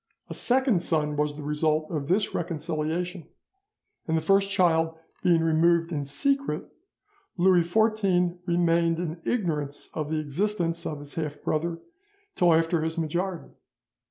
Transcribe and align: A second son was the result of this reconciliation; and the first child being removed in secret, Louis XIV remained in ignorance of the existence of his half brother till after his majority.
A 0.31 0.33
second 0.33 0.81
son 0.81 1.15
was 1.15 1.35
the 1.35 1.43
result 1.43 1.91
of 1.91 2.07
this 2.07 2.33
reconciliation; 2.33 3.27
and 4.07 4.17
the 4.17 4.19
first 4.21 4.49
child 4.49 4.97
being 5.21 5.43
removed 5.43 5.91
in 5.91 6.05
secret, 6.07 6.67
Louis 7.37 7.61
XIV 7.61 8.39
remained 8.47 8.97
in 8.97 9.21
ignorance 9.25 9.89
of 9.93 10.09
the 10.09 10.17
existence 10.17 10.87
of 10.87 10.97
his 10.97 11.13
half 11.13 11.43
brother 11.43 11.77
till 12.33 12.51
after 12.51 12.81
his 12.81 12.97
majority. 12.97 13.53